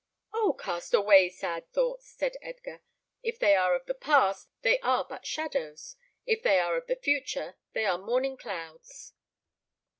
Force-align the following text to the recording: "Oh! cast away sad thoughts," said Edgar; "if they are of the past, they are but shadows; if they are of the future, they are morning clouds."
"Oh! 0.33 0.57
cast 0.59 0.95
away 0.95 1.29
sad 1.29 1.71
thoughts," 1.73 2.07
said 2.07 2.35
Edgar; 2.41 2.81
"if 3.21 3.37
they 3.37 3.55
are 3.55 3.75
of 3.75 3.85
the 3.85 3.93
past, 3.93 4.49
they 4.63 4.79
are 4.79 5.05
but 5.05 5.27
shadows; 5.27 5.95
if 6.25 6.41
they 6.41 6.57
are 6.59 6.75
of 6.75 6.87
the 6.87 6.95
future, 6.95 7.53
they 7.73 7.85
are 7.85 7.99
morning 7.99 8.35
clouds." 8.35 9.13